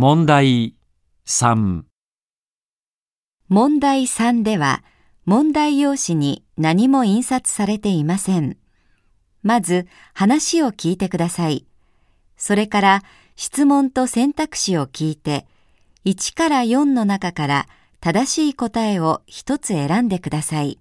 [0.00, 0.76] 問題
[1.26, 1.82] 3
[3.48, 4.84] 問題3では、
[5.24, 8.58] 問題用紙に何も印刷されていません。
[9.42, 11.66] まず、話を聞いてください。
[12.36, 13.02] それから、
[13.34, 15.48] 質問と選択肢を聞いて、
[16.04, 17.68] 1から4の中から
[17.98, 20.78] 正しい答えを1つ選んでください。